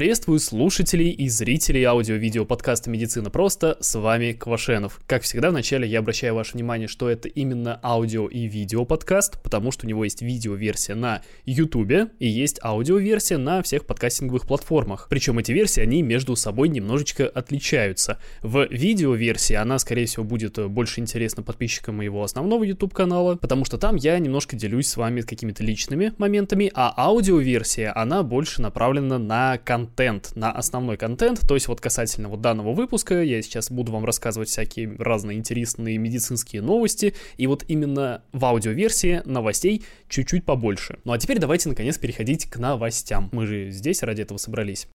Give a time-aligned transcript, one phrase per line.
[0.00, 3.76] приветствую слушателей и зрителей аудио-видео подкаста «Медицина просто».
[3.80, 4.98] С вами Квашенов.
[5.06, 9.70] Как всегда, вначале я обращаю ваше внимание, что это именно аудио и видео подкаст, потому
[9.70, 15.06] что у него есть видео-версия на YouTube и есть аудио-версия на всех подкастинговых платформах.
[15.10, 18.18] Причем эти версии, они между собой немножечко отличаются.
[18.40, 23.96] В видео-версии она, скорее всего, будет больше интересна подписчикам моего основного YouTube-канала, потому что там
[23.96, 29.89] я немножко делюсь с вами какими-то личными моментами, а аудио-версия, она больше направлена на контент,
[30.34, 34.48] на основной контент, то есть вот касательно вот данного выпуска, я сейчас буду вам рассказывать
[34.48, 40.98] всякие разные интересные медицинские новости, и вот именно в аудиоверсии новостей чуть-чуть побольше.
[41.04, 43.28] Ну а теперь давайте наконец переходить к новостям.
[43.32, 44.88] Мы же здесь ради этого собрались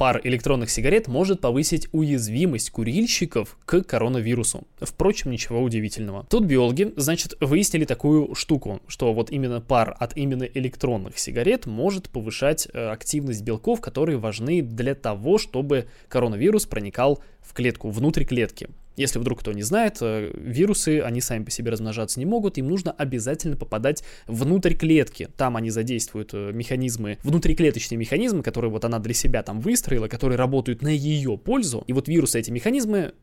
[0.00, 4.66] пар электронных сигарет может повысить уязвимость курильщиков к коронавирусу.
[4.80, 6.24] Впрочем, ничего удивительного.
[6.30, 12.08] Тут биологи, значит, выяснили такую штуку, что вот именно пар от именно электронных сигарет может
[12.08, 18.70] повышать э, активность белков, которые важны для того, чтобы коронавирус проникал в клетку, внутрь клетки.
[19.00, 22.68] Если вдруг кто не знает, э, вирусы, они сами по себе размножаться не могут, им
[22.68, 25.30] нужно обязательно попадать внутрь клетки.
[25.38, 30.36] Там они задействуют э, механизмы, внутриклеточные механизмы, которые вот она для себя там выстроила, которые
[30.36, 31.82] работают на ее пользу.
[31.86, 33.14] И вот вирусы эти механизмы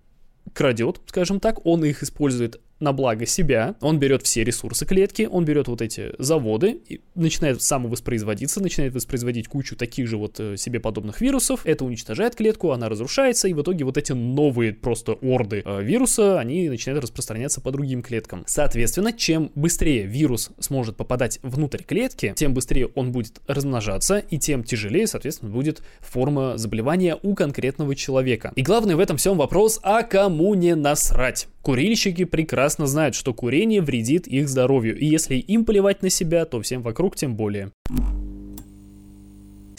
[0.54, 5.46] крадет, скажем так, он их использует на благо себя, он берет все ресурсы клетки, он
[5.46, 10.80] берет вот эти заводы и начинает самовоспроизводиться, начинает воспроизводить кучу таких же вот э, себе
[10.80, 15.62] подобных вирусов, это уничтожает клетку, она разрушается, и в итоге вот эти новые просто орды
[15.66, 18.44] э, вируса, они начинают распространяться по другим клеткам.
[18.48, 24.64] Соответственно, чем быстрее вирус сможет попадать внутрь клетки, тем быстрее он будет размножаться, и тем
[24.64, 28.52] тяжелее, соответственно, будет форма заболевания у конкретного человека.
[28.56, 31.48] И главный в этом всем вопрос, а кому не насрать?
[31.68, 36.62] Курильщики прекрасно знают, что курение вредит их здоровью, и если им плевать на себя, то
[36.62, 37.74] всем вокруг тем более.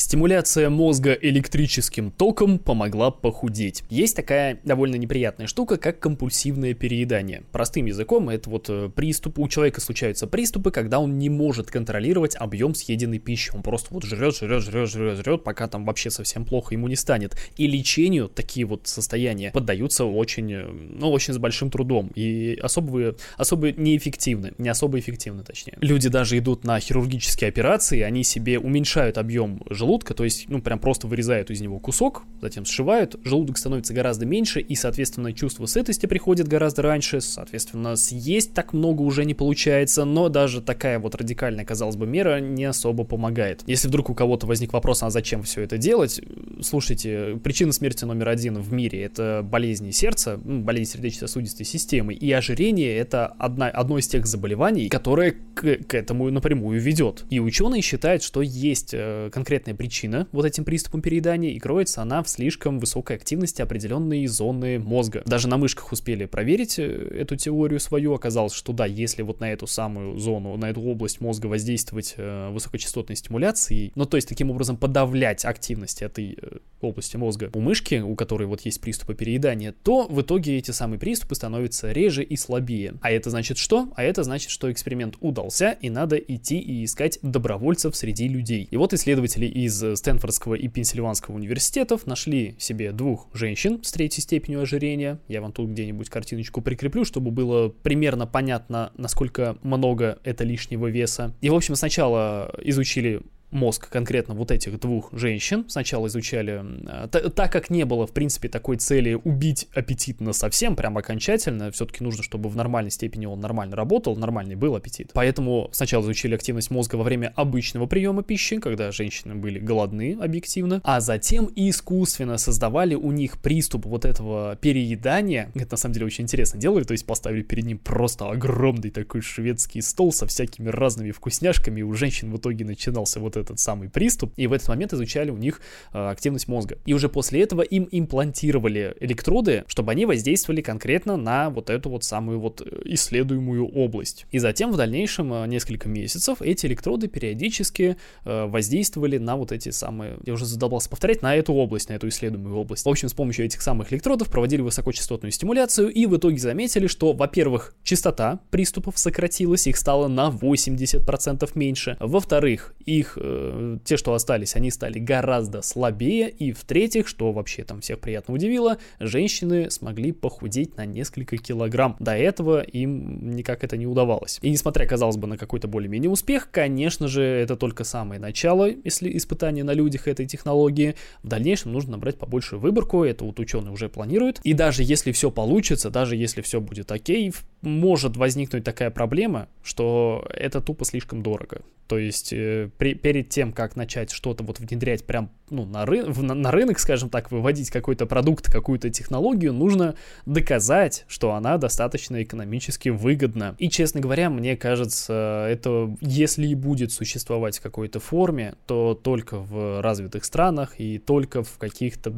[0.09, 3.85] Стимуляция мозга электрическим током помогла похудеть.
[3.91, 7.43] Есть такая довольно неприятная штука, как компульсивное переедание.
[7.53, 12.37] Простым языком, это вот э, приступ, у человека случаются приступы, когда он не может контролировать
[12.37, 13.51] объем съеденной пищи.
[13.55, 16.97] Он просто вот жрет, жрет, жрет, жрет, жрет, пока там вообще совсем плохо ему не
[16.97, 17.37] станет.
[17.59, 22.11] И лечению такие вот состояния поддаются очень, э, ну, очень с большим трудом.
[22.15, 25.77] И особо, особо неэффективны, не особо эффективны, точнее.
[25.83, 30.61] Люди даже идут на хирургические операции, они себе уменьшают объем желудка, желудка, то есть, ну,
[30.61, 35.67] прям просто вырезают из него кусок, затем сшивают, желудок становится гораздо меньше, и, соответственно, чувство
[35.67, 41.15] сытости приходит гораздо раньше, соответственно, съесть так много уже не получается, но даже такая вот
[41.15, 43.63] радикальная, казалось бы, мера не особо помогает.
[43.67, 46.21] Если вдруг у кого-то возник вопрос, а зачем все это делать,
[46.63, 52.31] слушайте, причина смерти номер один в мире— это болезни сердца, ну, болезнь сердечно-сосудистой системы, и
[52.33, 57.25] ожирение— это одна, одно из тех заболеваний, которое к, к этому напрямую ведет.
[57.31, 59.88] И ученые считают, что есть э, конкретная причина
[60.33, 65.23] вот этим приступом переедания, и кроется она в слишком высокой активности определенной зоны мозга.
[65.27, 69.53] Даже на мышках успели проверить э, эту теорию свою, оказалось, что да, если вот на
[69.53, 74.51] эту самую зону, на эту область мозга воздействовать э, высокочастотной стимуляцией, ну то есть таким
[74.51, 79.75] образом подавлять активность этой э, области мозга у мышки, у которой вот есть приступы переедания,
[79.83, 82.95] то в итоге эти самые приступы становятся реже и слабее.
[83.01, 83.89] А это значит что?
[83.97, 88.69] А это значит, что эксперимент удался, и надо идти и искать добровольцев среди людей.
[88.71, 94.23] И вот исследователи из из Стэнфордского и Пенсильванского университетов нашли себе двух женщин с третьей
[94.23, 95.21] степенью ожирения.
[95.29, 101.35] Я вам тут где-нибудь картиночку прикреплю, чтобы было примерно понятно, насколько много это лишнего веса.
[101.41, 105.65] И, в общем, сначала изучили мозг конкретно вот этих двух женщин.
[105.69, 106.63] Сначала изучали,
[107.11, 112.23] так как не было, в принципе, такой цели убить аппетитно совсем, прям окончательно, все-таки нужно,
[112.23, 115.11] чтобы в нормальной степени он нормально работал, нормальный был аппетит.
[115.15, 120.81] Поэтому сначала изучили активность мозга во время обычного приема пищи, когда женщины были голодны объективно,
[120.85, 125.51] а затем искусственно создавали у них приступ вот этого переедания.
[125.55, 129.23] Это на самом деле очень интересно делали, то есть поставили перед ним просто огромный такой
[129.23, 133.89] шведский стол со всякими разными вкусняшками, и у женщин в итоге начинался вот этот самый
[133.89, 135.61] приступ, и в этот момент изучали у них
[135.93, 136.79] э, активность мозга.
[136.87, 142.05] И уже после этого им имплантировали электроды, чтобы они воздействовали конкретно на вот эту вот
[142.05, 144.27] самую вот э, исследуемую область.
[144.31, 149.71] И затем в дальнейшем э, несколько месяцев эти электроды периодически э, воздействовали на вот эти
[149.71, 152.85] самые, я уже задолбался повторять, на эту область, на эту исследуемую область.
[152.85, 157.13] В общем, с помощью этих самых электродов проводили высокочастотную стимуляцию и в итоге заметили, что,
[157.13, 161.97] во-первых, частота приступов сократилась, их стало на 80% меньше.
[162.01, 167.81] Во-вторых, их э, те, что остались, они стали гораздо слабее, и в-третьих, что вообще там
[167.81, 171.97] всех приятно удивило, женщины смогли похудеть на несколько килограмм.
[171.99, 174.39] До этого им никак это не удавалось.
[174.43, 179.17] И несмотря, казалось бы, на какой-то более-менее успех, конечно же, это только самое начало, если
[179.17, 180.95] испытания на людях этой технологии.
[181.23, 184.41] В дальнейшем нужно набрать побольше выборку, это вот ученые уже планируют.
[184.45, 187.33] И даже если все получится, даже если все будет окей,
[187.63, 191.63] может возникнуть такая проблема, что это тупо слишком дорого.
[191.89, 196.05] То есть э, при, перед тем, как начать что-то вот внедрять прям ну, на, ры,
[196.05, 199.95] на, на рынок, скажем так, выводить какой-то продукт, какую-то технологию, нужно
[200.27, 203.57] доказать, что она достаточно экономически выгодна.
[203.59, 209.39] И, честно говоря, мне кажется, это если и будет существовать в какой-то форме, то только
[209.39, 212.13] в развитых странах и только в каких-то...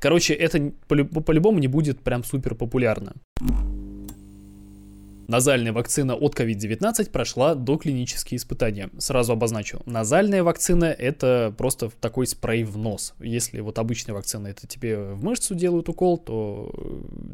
[0.00, 3.12] Короче, это по-любому не будет прям супер популярно.
[5.32, 8.90] Назальная вакцина от COVID-19 прошла до клинические испытания.
[8.98, 9.80] Сразу обозначу.
[9.86, 13.14] Назальная вакцина это просто такой спрей в нос.
[13.18, 16.70] Если вот обычная вакцина это тебе в мышцу делают укол, то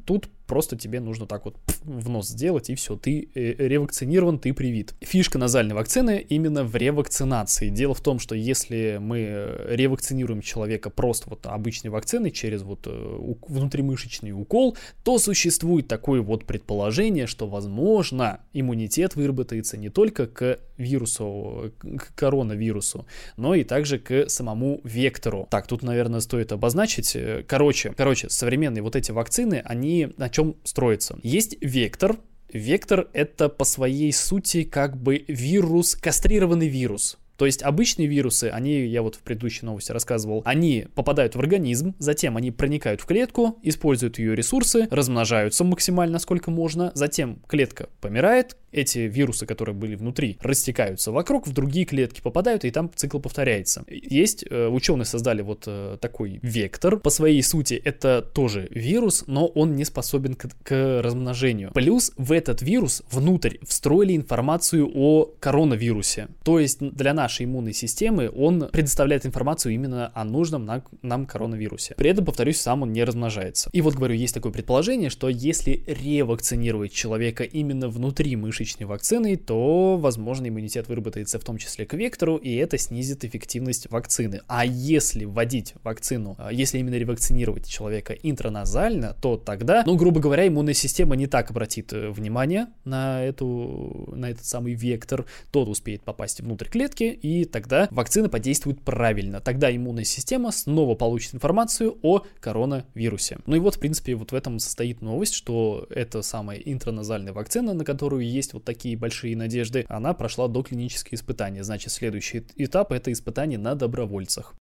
[0.07, 4.53] тут просто тебе нужно так вот в нос сделать, и все, ты э, ревакцинирован, ты
[4.53, 4.95] привит.
[5.01, 7.69] Фишка назальной вакцины именно в ревакцинации.
[7.69, 12.87] Дело в том, что если мы э, ревакцинируем человека просто вот обычной вакциной через вот
[12.87, 20.59] э, внутримышечный укол, то существует такое вот предположение, что, возможно, иммунитет выработается не только к
[20.79, 25.47] вирусу, к коронавирусу, но и также к самому вектору.
[25.51, 27.17] Так, тут, наверное, стоит обозначить.
[27.47, 31.19] Короче, короче, современные вот эти вакцины, они на чем строятся?
[31.23, 32.17] Есть вектор,
[32.51, 37.19] Вектор— это по своей сути как бы вирус, кастрированный вирус.
[37.39, 41.95] То есть обычные вирусы, они, я вот в предыдущей новости рассказывал, они попадают в организм,
[42.01, 48.57] затем они проникают в клетку, используют ее ресурсы, размножаются максимально, сколько можно, затем клетка помирает,
[48.73, 53.85] эти вирусы, которые были внутри, растекаются вокруг, в другие клетки попадают, и там цикл повторяется.
[53.89, 59.47] Есть, э, ученые создали вот э, такой вектор, по своей сути это тоже вирус, но
[59.47, 61.71] он не способен к, к размножению.
[61.73, 66.29] Плюс в этот вирус внутрь встроили информацию о коронавирусе.
[66.45, 71.95] То есть для нашей иммунной системы, он предоставляет информацию именно о нужном нам, нам коронавирусе.
[71.97, 73.71] При этом, повторюсь, сам он не размножается.
[73.73, 79.97] И вот, говорю, есть такое предположение, что если ревакцинировать человека именно внутри мышечной вакцины, то,
[79.97, 84.41] возможно, иммунитет выработается в том числе к вектору, и это снизит эффективность вакцины.
[84.49, 90.47] А если вводить вакцину, а, если именно ревакцинировать человека интраназально, то тогда, ну, грубо говоря,
[90.47, 96.03] иммунная система не так обратит э, внимание на, эту, на этот самый вектор, тот успеет
[96.03, 99.41] попасть внутрь клетки, и тогда вакцина подействует правильно.
[99.41, 103.39] Тогда иммунная система снова получит информацию о коронавирусе.
[103.47, 107.75] Ну и вот, в принципе, вот в этом состоит новость, что эта самая интраназальная вакцина,
[107.75, 111.65] на которую есть вот такие большие надежды, она прошла до клинические испытания.
[111.65, 114.55] Значит, следующий этап— это испытание на добровольцах.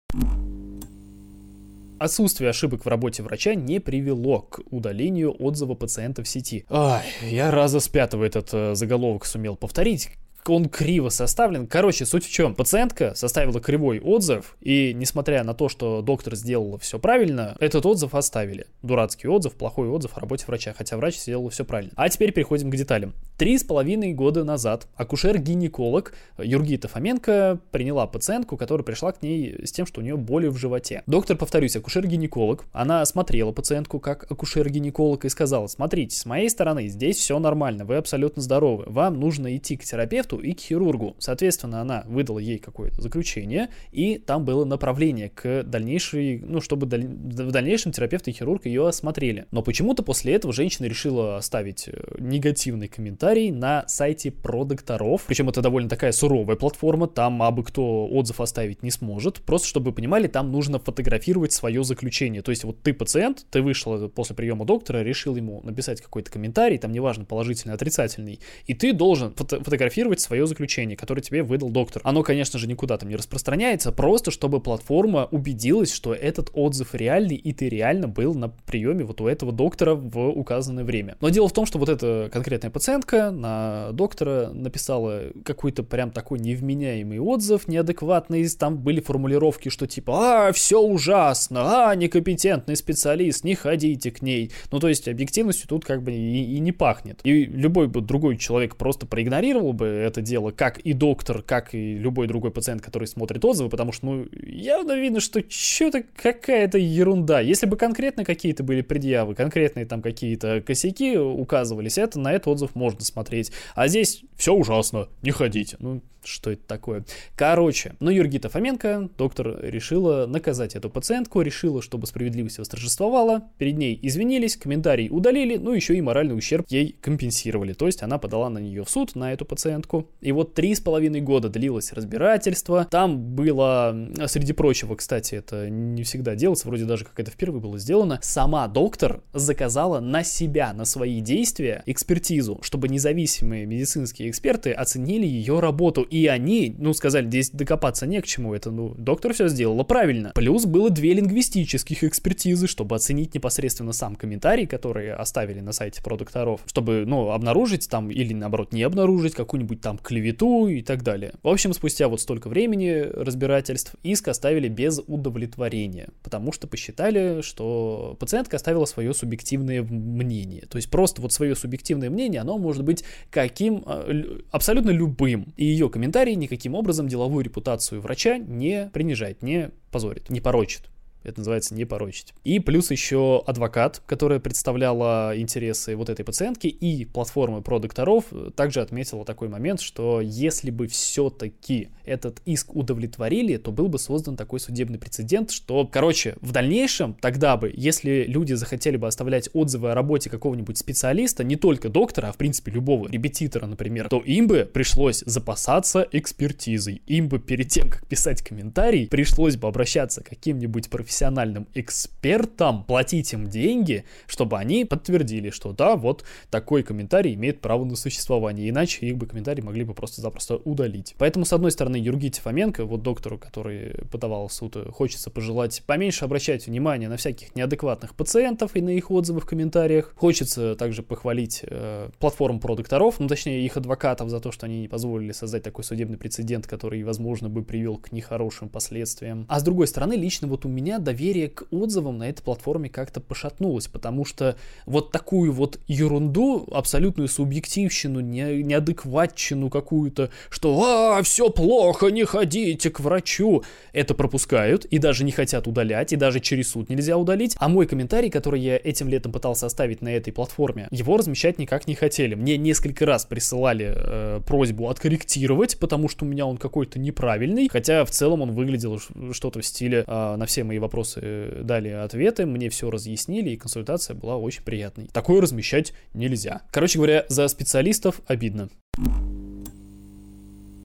[1.99, 6.65] Отсутствие ошибок в работе врача не привело к удалению отзыва пациента в сети.
[6.69, 10.11] Ай, я раза с пятого этот э, заголовок сумел повторить
[10.49, 11.67] он криво составлен.
[11.67, 12.55] Короче, суть в чем.
[12.55, 18.15] Пациентка составила кривой отзыв, и несмотря на то, что доктор сделал все правильно, этот отзыв
[18.15, 18.67] оставили.
[18.81, 21.93] Дурацкий отзыв, плохой отзыв о работе врача, хотя врач сделал все правильно.
[21.95, 23.13] А теперь переходим к деталям.
[23.37, 29.71] Три с половиной года назад акушер-гинеколог Юргита Фоменко приняла пациентку, которая пришла к ней с
[29.71, 31.03] тем, что у нее боли в животе.
[31.05, 37.17] Доктор, повторюсь, акушер-гинеколог, она осмотрела пациентку как акушер-гинеколог и сказала, смотрите, с моей стороны здесь
[37.17, 41.15] все нормально, вы абсолютно здоровы, вам нужно идти к терапевту терапевту и к хирургу.
[41.19, 47.05] Соответственно, она выдала ей какое-то заключение, и там было направление к дальнейшей, ну, чтобы даль...
[47.05, 49.45] в дальнейшем терапевт и хирург ее осмотрели.
[49.51, 55.23] Но почему-то после этого женщина решила оставить э, негативный комментарий на сайте про докторов.
[55.27, 59.41] Причем это довольно такая суровая платформа, там абы кто отзыв оставить не сможет.
[59.41, 62.41] Просто чтобы вы понимали, там нужно фотографировать свое заключение.
[62.41, 66.77] То есть вот ты пациент, ты вышел после приема доктора, решил ему написать какой-то комментарий,
[66.77, 72.01] там неважно, положительный, отрицательный, и ты должен фото фотографировать свое заключение, которое тебе выдал доктор.
[72.05, 77.35] Оно, конечно же, никуда там не распространяется, просто чтобы платформа убедилась, что этот отзыв реальный,
[77.35, 81.17] и ты реально был на приеме вот у этого доктора в указанное время.
[81.21, 86.39] Но дело в том, что вот эта конкретная пациентка на доктора написала какой-то прям такой
[86.39, 93.55] невменяемый отзыв, неадекватный, там были формулировки, что типа, а, все ужасно, а, некомпетентный специалист, не
[93.55, 94.51] ходите к ней.
[94.71, 97.19] Ну, то есть объективностью тут как бы и, и не пахнет.
[97.23, 101.95] И любой бы другой человек просто проигнорировал бы это дело, как и доктор, как и
[101.95, 107.39] любой другой пациент, который смотрит отзывы, потому что, ну, явно видно, что что-то какая-то ерунда.
[107.39, 112.75] Если бы конкретно какие-то были предъявы, конкретные там какие-то косяки указывались, это на этот отзыв
[112.75, 113.51] можно смотреть.
[113.75, 115.77] А здесь все ужасно, не ходите.
[115.79, 117.05] Ну, что это такое.
[117.35, 123.97] Короче, ну Юргита Фоменко, доктор, решила наказать эту пациентку, решила, чтобы справедливость восторжествовала, перед ней
[124.01, 127.73] извинились, комментарий удалили, ну еще и моральный ущерб ей компенсировали.
[127.73, 129.96] То есть она подала на нее в суд, на эту пациентку.
[130.21, 132.85] И вот три с половиной года длилось разбирательство.
[132.89, 133.95] Там было,
[134.27, 138.67] среди прочего, кстати, это не всегда делается, вроде даже как это впервые было сделано, сама
[138.67, 146.01] доктор заказала на себя, на свои действия экспертизу, чтобы независимые медицинские эксперты оценили ее работу
[146.01, 150.31] и они, ну, сказали, здесь докопаться не к чему, это, ну, доктор все сделала правильно.
[150.35, 156.17] Плюс было две лингвистических экспертизы, чтобы оценить непосредственно сам комментарий, который оставили на сайте про
[156.17, 161.35] докторов, чтобы, ну, обнаружить там или, наоборот, не обнаружить какую-нибудь там клевету и так далее.
[161.43, 168.17] В общем, спустя вот столько времени разбирательств иск оставили без удовлетворения, потому что посчитали, что
[168.19, 170.65] пациентка оставила свое субъективное мнение.
[170.69, 174.05] То есть просто вот свое субъективное мнение, оно может быть каким, а,
[174.51, 175.53] абсолютно любым.
[175.55, 180.81] И ее комментарий никаким образом деловую репутацию врача не принижает, не позорит, не порочит.
[181.27, 182.33] Это называется не порочить.
[182.45, 188.79] И плюс еще адвокат, которая представляла интересы вот этой пациентки, и платформы про докторов также
[188.79, 194.61] отметила такой момент, что если бы все-таки этот иск удовлетворили, то был бы создан такой
[194.61, 199.95] судебный прецедент, что, короче, в дальнейшем тогда бы, если люди захотели бы оставлять отзывы о
[199.95, 204.69] работе какого-нибудь специалиста, не только доктора, а в принципе любого репетитора, например, то им бы
[204.71, 207.01] пришлось запасаться экспертизой.
[207.07, 212.83] Им бы перед тем, как писать комментарий, пришлось бы обращаться к каким-нибудь профессионалам профессиональным экспертам,
[212.83, 218.69] платить им деньги, чтобы они подтвердили, что да, вот такой комментарий имеет право на существование,
[218.69, 221.15] иначе их бы комментарии могли бы просто-запросто удалить.
[221.17, 226.67] Поэтому, с одной стороны, Юргите Фоменко, вот доктору, который подавал суд, хочется пожелать поменьше обращать
[226.67, 230.13] внимание на всяких неадекватных пациентов и на их отзывы в комментариях.
[230.15, 234.81] Хочется также похвалить э, платформу про докторов, ну, точнее, их адвокатов за то, что они
[234.81, 239.47] не позволили создать такой судебный прецедент, который, возможно, бы привел к нехорошим последствиям.
[239.49, 243.21] А с другой стороны, лично вот у меня доверие к отзывам на этой платформе как-то
[243.21, 251.49] пошатнулось, потому что вот такую вот ерунду, абсолютную субъективщину, не, неадекватчину какую-то, что «А, все
[251.49, 256.71] плохо, не ходите к врачу», это пропускают и даже не хотят удалять, и даже через
[256.71, 257.55] суд нельзя удалить.
[257.57, 261.87] А мой комментарий, который я этим летом пытался оставить на этой платформе, его размещать никак
[261.87, 262.35] не хотели.
[262.35, 268.03] Мне несколько раз присылали э, просьбу откорректировать, потому что у меня он какой-то неправильный, хотя
[268.03, 268.99] в целом он выглядел
[269.31, 273.57] что-то в стиле э, на все мои вопросы э, дали ответы, мне все разъяснили, и
[273.57, 275.07] консультация была очень приятной.
[275.13, 276.63] Такое размещать нельзя.
[276.71, 278.69] Короче говоря, за специалистов обидно.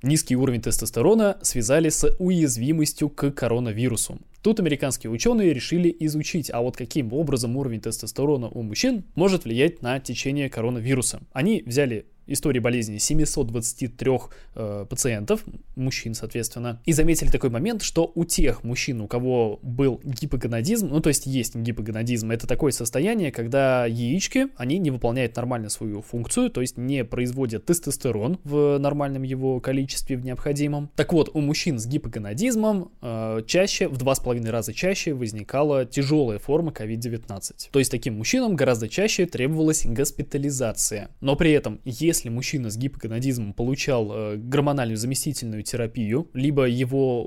[0.03, 4.19] Низкий уровень тестостерона связали с уязвимостью к коронавирусу.
[4.43, 9.81] Тут американские ученые решили изучить, а вот каким образом уровень тестостерона у мужчин может влиять
[9.81, 11.21] на течение коронавируса.
[11.33, 14.13] Они взяли истории болезни 723
[14.55, 15.45] э, пациентов,
[15.77, 21.01] мужчин, соответственно, и заметили такой момент, что у тех мужчин, у кого был гипогонадизм, ну
[21.01, 26.51] то есть есть гипогонадизм, это такое состояние, когда яички, они не выполняют нормально свою функцию,
[26.51, 30.91] то есть не производят тестостерон в нормальном его количестве, в необходимом.
[30.97, 36.71] Так вот, у мужчин с гипогонадизмом э, чаще, в 2,5 раза чаще возникала тяжелая форма
[36.71, 37.69] COVID-19.
[37.71, 41.09] То есть таким мужчинам гораздо чаще требовалась госпитализация.
[41.21, 47.27] Но при этом, если если мужчина с гипогонадизмом получал э, гормональную заместительную терапию, либо его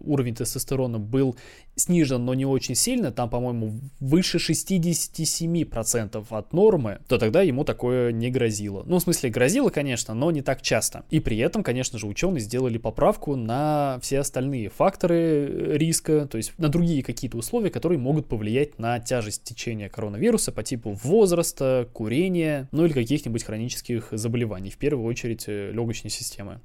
[0.00, 1.36] уровень тестостерона был
[1.74, 8.12] снижен, но не очень сильно, там, по-моему, выше 67% от нормы, то тогда ему такое
[8.12, 8.84] не грозило.
[8.86, 11.04] Ну, в смысле, грозило, конечно, но не так часто.
[11.10, 16.36] И при этом, конечно же, ученые сделали поправку на все остальные факторы э, риска, то
[16.36, 21.88] есть на другие какие-то условия, которые могут повлиять на тяжесть течения коронавируса по типу возраста,
[21.92, 26.60] курения, ну или каких-нибудь хронических заболеваний, в первую очередь э, легочной системы.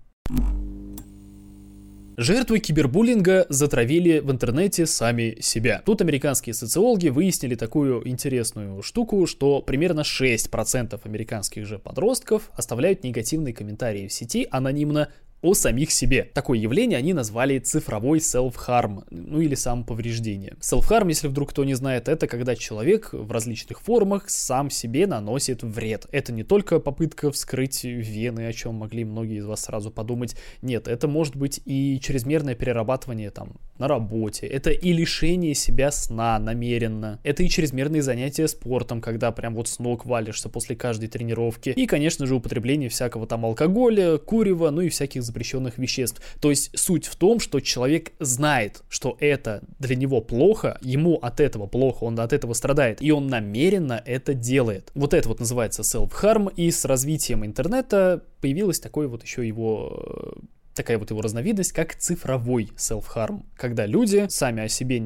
[2.17, 5.81] Жертвы кибербуллинга затравили в интернете сами себя.
[5.85, 13.53] Тут американские социологи выяснили такую интересную штуку, что примерно 6% американских же подростков оставляют негативные
[13.53, 15.09] комментарии в сети анонимно
[15.41, 16.23] о самих себе.
[16.23, 20.55] Такое явление они назвали цифровой self-harm, ну или самоповреждение.
[20.59, 25.63] Self-harm, если вдруг кто не знает, это когда человек в различных формах сам себе наносит
[25.63, 26.07] вред.
[26.11, 30.35] Это не только попытка вскрыть вены, о чем могли многие из вас сразу подумать.
[30.61, 36.39] Нет, это может быть и чрезмерное перерабатывание там на работе, это и лишение себя сна
[36.39, 41.69] намеренно, это и чрезмерные занятия спортом, когда прям вот с ног валишься после каждой тренировки,
[41.69, 46.21] и, конечно же, употребление всякого там алкоголя, курева, ну и всяких запрещенных веществ.
[46.39, 51.39] То есть суть в том, что человек знает, что это для него плохо, ему от
[51.39, 54.91] этого плохо, он от этого страдает, и он намеренно это делает.
[54.95, 60.45] Вот это вот называется self-harm, и с развитием интернета появилось такое вот еще его э,
[60.75, 64.97] такая вот его разновидность, как цифровой self-harm, когда люди сами о себе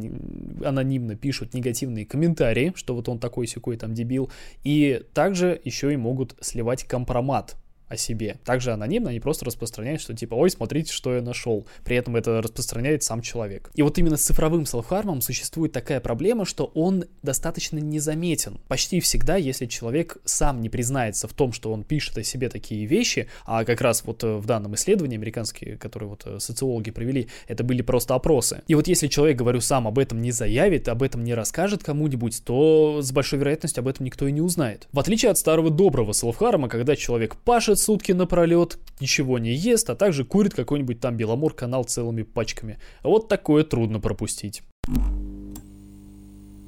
[0.66, 4.32] анонимно пишут негативные комментарии, что вот он такой секой там дебил,
[4.64, 7.56] и также еще и могут сливать компромат
[7.90, 8.40] о себе.
[8.46, 11.66] Также анонимно они просто распространяют, что типа, ой, смотрите, что я нашел.
[11.84, 13.72] При этом это распространяет сам человек.
[13.76, 18.60] И вот именно с цифровым селфхармом существует такая проблема, что он достаточно незаметен.
[18.68, 22.86] Почти всегда, если человек сам не признается в том, что он пишет о себе такие
[22.86, 27.28] вещи, а как раз вот э, в данном исследовании американские, которые вот э, социологи провели,
[27.48, 28.62] это были просто опросы.
[28.68, 32.44] И вот если человек, говорю, сам об этом не заявит, об этом не расскажет кому-нибудь,
[32.44, 34.88] то с большой вероятностью об этом никто и не узнает.
[34.92, 39.96] В отличие от старого доброго селфхарма, когда человек пашет, сутки напролет, ничего не ест, а
[39.96, 42.78] также курит какой-нибудь там Беломор канал целыми пачками.
[43.04, 44.62] Вот такое трудно пропустить.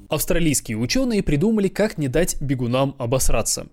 [0.08, 3.68] Австралийские ученые придумали, как не дать бегунам обосраться.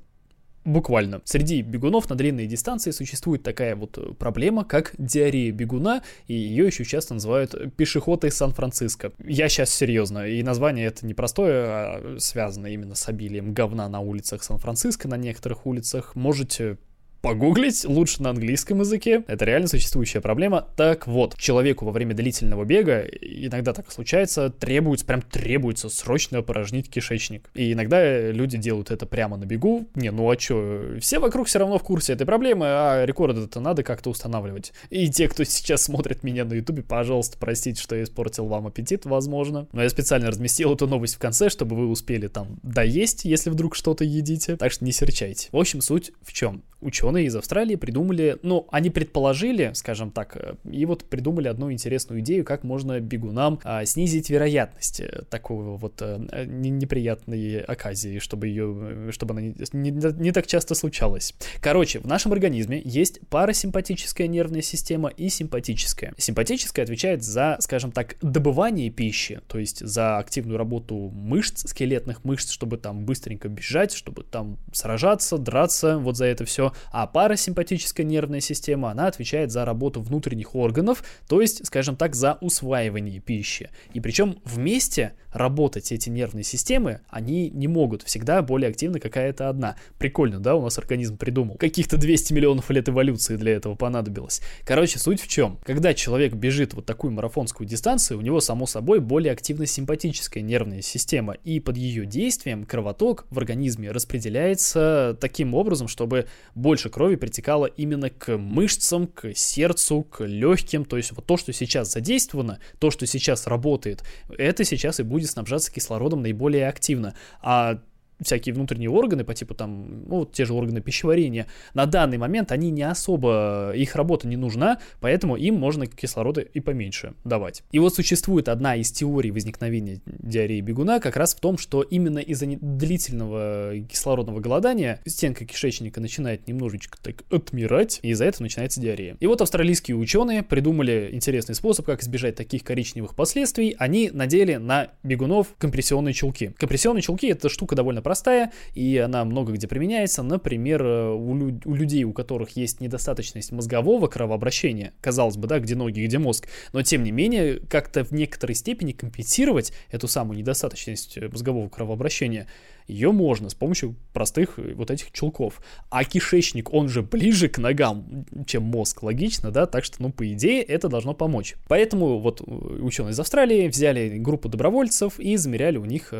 [0.65, 1.22] Буквально.
[1.24, 6.84] Среди бегунов на длинные дистанции существует такая вот проблема, как диарея бегуна, и ее еще
[6.84, 9.12] часто называют пешеходой Сан-Франциско.
[9.25, 14.01] Я сейчас серьезно, и название это не простое, а связано именно с обилием говна на
[14.01, 16.15] улицах Сан-Франциско, на некоторых улицах.
[16.15, 16.77] Можете
[17.22, 19.24] погуглить, лучше на английском языке.
[19.28, 20.68] Это реально существующая проблема.
[20.76, 26.90] Так вот, человеку во время длительного бега, иногда так случается, требуется, прям требуется срочно опорожнить
[26.90, 27.50] кишечник.
[27.54, 29.88] И иногда люди делают это прямо на бегу.
[29.96, 33.60] Не, ну а чё, все вокруг все равно в курсе этой проблемы, а рекорд это
[33.60, 34.74] надо как-то устанавливать.
[34.90, 39.06] И те, кто сейчас смотрит меня на ютубе, пожалуйста, простите, что я испортил вам аппетит,
[39.06, 39.68] возможно.
[39.74, 43.76] Но я специально разместил эту новость в конце, чтобы вы успели там доесть, если вдруг
[43.76, 44.56] что-то едите.
[44.56, 45.50] Так что не серчайте.
[45.52, 46.64] В общем, суть в чем?
[46.82, 52.22] ученые из Австралии придумали, ну, они предположили, скажем так, э, и вот придумали одну интересную
[52.22, 59.12] идею, как можно бегунам а, снизить вероятность э, такого вот а, неприятной оказии, чтобы ее,
[59.12, 61.34] чтобы она не, не, не так часто случалась.
[61.62, 66.13] Короче, в нашем организме есть парасимпатическая нервная система и симпатическая.
[66.18, 72.51] Симпатическая отвечает за, скажем так, добывание пищи, то есть за активную работу мышц, скелетных мышц,
[72.51, 78.39] чтобы там быстренько бежать, чтобы там сражаться, драться, вот за это все а парасимпатическая нервная
[78.39, 83.70] система, она отвечает за работу внутренних органов, то есть, скажем так, за усваивание пищи.
[83.94, 88.03] И причем вместе работать эти нервные системы, они не могут.
[88.03, 89.75] Всегда более активна какая-то одна.
[89.98, 91.55] Прикольно, да, у нас организм придумал.
[91.55, 94.42] Каких-то 200 миллионов лет эволюции для этого понадобилось.
[94.66, 95.59] Короче, суть в чем?
[95.64, 100.81] Когда человек бежит вот такую марафонскую дистанцию, у него, само собой, более активна симпатическая нервная
[100.81, 107.66] система, и под ее действием кровоток в организме распределяется таким образом, чтобы больше крови притекало
[107.66, 112.92] именно к мышцам, к сердцу, к легким, то есть вот то, что сейчас задействовано, то,
[112.92, 114.04] что сейчас работает,
[114.38, 117.16] это сейчас и будет снабжаться кислородом наиболее активно.
[117.42, 117.80] А
[118.22, 122.72] всякие внутренние органы по типу там, ну, те же органы пищеварения, на данный момент они
[122.72, 127.64] не особо, их работа не нужна, поэтому им можно кислорода и поменьше давать.
[127.72, 132.20] И вот существует одна из теорий возникновения диареи бегуна как раз в том, что именно
[132.20, 139.18] из-за длительного кислородного голодания стенка кишечника начинает немножечко так отмирать, и из-за этого начинается диарея.
[139.20, 143.75] И вот австралийские ученые придумали интересный способ, как избежать таких коричневых последствий.
[143.77, 146.53] Они надели на бегунов компрессионные чулки.
[146.58, 150.24] Компрессионные чулки это штука довольно простая, и она много где применяется.
[150.24, 155.59] Например, э, у, лю- у людей, у которых есть недостаточность мозгового кровообращения, казалось бы, да,
[155.59, 160.39] где ноги, где мозг, но тем не менее, как-то в некоторой степени компенсировать эту самую
[160.39, 162.48] недостаточность э, мозгового кровообращения
[162.87, 165.61] ее можно с помощью простых э, вот этих чулков.
[165.91, 170.27] А кишечник, он же ближе к ногам, чем мозг, логично, да, так что, ну, по
[170.33, 171.57] идее, это должно помочь.
[171.67, 176.11] Поэтому вот ученые из Австралии взяли группу добровольцев и замеряли у них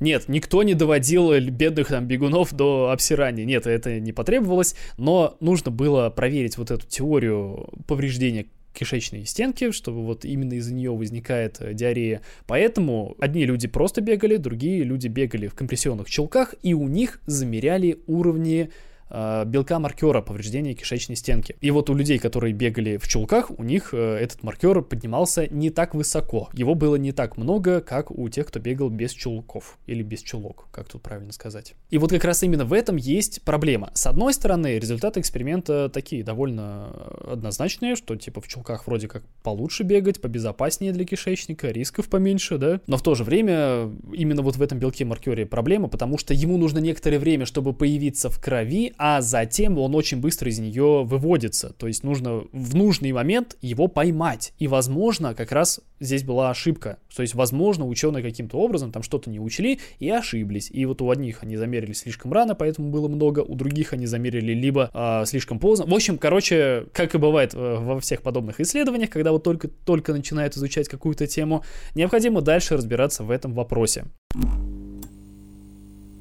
[0.00, 3.44] нет, никто не доводил бедных там бегунов до обсирания.
[3.44, 10.04] Нет, это не потребовалось, но нужно было проверить вот эту теорию повреждения кишечной стенки, чтобы
[10.04, 12.22] вот именно из-за нее возникает э, диарея.
[12.46, 17.98] Поэтому одни люди просто бегали, другие люди бегали в компрессионных чулках, и у них замеряли
[18.06, 18.70] уровни
[19.10, 21.56] белка маркера повреждения кишечной стенки.
[21.60, 25.70] И вот у людей, которые бегали в чулках, у них э, этот маркер поднимался не
[25.70, 26.48] так высоко.
[26.52, 29.78] Его было не так много, как у тех, кто бегал без чулков.
[29.86, 31.74] Или без чулок, как тут правильно сказать.
[31.90, 33.90] И вот как раз именно в этом есть проблема.
[33.94, 36.90] С одной стороны, результаты эксперимента такие довольно
[37.32, 42.80] однозначные, что типа в чулках вроде как получше бегать, побезопаснее для кишечника, рисков поменьше, да.
[42.86, 46.56] Но в то же время именно вот в этом белке маркере проблема, потому что ему
[46.56, 51.72] нужно некоторое время, чтобы появиться в крови, а затем он очень быстро из нее выводится.
[51.78, 54.52] То есть нужно в нужный момент его поймать.
[54.58, 56.98] И, возможно, как раз здесь была ошибка.
[57.16, 60.70] То есть, возможно, ученые каким-то образом там что-то не учли и ошиблись.
[60.70, 64.52] И вот у одних они замерили слишком рано, поэтому было много, у других они замерили
[64.52, 65.86] либо э, слишком поздно.
[65.86, 70.12] В общем, короче, как и бывает э, во всех подобных исследованиях, когда вот только, только
[70.12, 74.04] начинают изучать какую-то тему, необходимо дальше разбираться в этом вопросе.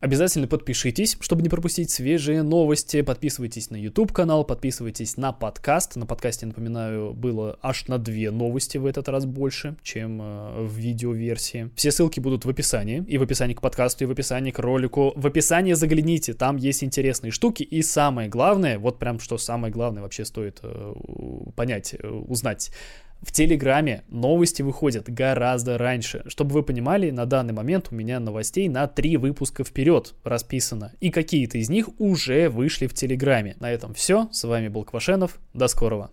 [0.02, 3.02] Обязательно подпишитесь, чтобы не пропустить свежие новости.
[3.02, 5.98] Подписывайтесь на YouTube канал, подписывайтесь на подкаст.
[5.98, 10.74] На подкасте, напоминаю, было аж на две новости в этот раз больше, чем э, в
[10.74, 11.70] видеоверсии.
[11.76, 13.04] Все ссылки будут в описании.
[13.08, 15.12] И в описании к подкасту, и в описании к ролику.
[15.16, 17.64] В описании загляните, там есть интересные штуки.
[17.64, 20.94] И самое главное, вот прям что самое главное вообще стоит э,
[21.56, 22.72] понять, э, узнать
[23.22, 26.24] в Телеграме новости выходят гораздо раньше.
[26.28, 30.94] Чтобы вы понимали, на данный момент у меня новостей на три выпуска вперед расписано.
[31.02, 33.56] И какие-то из них уже вышли в Телеграме.
[33.60, 34.30] На этом все.
[34.32, 35.38] С вами был Квашенов.
[35.54, 36.08] До скорого.